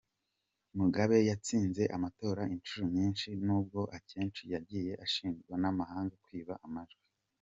Mugabe 0.79 1.17
yatsinze 1.29 1.83
amatora 1.95 2.41
inshuro 2.55 2.85
nyinshi, 2.95 3.27
nubwo 3.45 3.79
akenshi 3.97 4.43
yagiye 4.53 4.93
ashinjwa 5.05 5.53
n’amahanga 5.61 6.15
kwiba 6.25 6.55
amajwi. 6.67 7.03